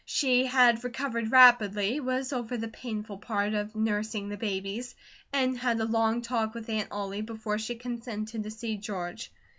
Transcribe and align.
She 0.03 0.47
had 0.47 0.83
recovered 0.83 1.31
rapidly, 1.31 1.99
was 1.99 2.33
over 2.33 2.57
the 2.57 2.67
painful 2.67 3.19
part 3.19 3.53
of 3.53 3.75
nursing 3.75 4.29
the 4.29 4.37
babies, 4.37 4.95
and 5.31 5.55
had 5.55 5.79
a 5.79 5.85
long 5.85 6.23
talk 6.23 6.55
with 6.55 6.69
Aunt 6.69 6.87
Ollie, 6.91 7.21
before 7.21 7.59
she 7.59 7.75
consented 7.75 8.41
to 8.41 8.49
see 8.49 8.77
George. 8.77 9.31